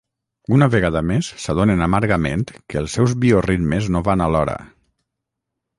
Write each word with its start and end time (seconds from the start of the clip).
Una 0.55 0.67
vegada 0.75 1.03
més 1.09 1.29
s'adonen 1.43 1.83
amargament 1.89 2.47
que 2.53 2.81
els 2.83 2.97
seus 2.99 3.15
bioritmes 3.27 3.93
no 3.97 4.03
van 4.11 4.27
alhora. 4.29 4.59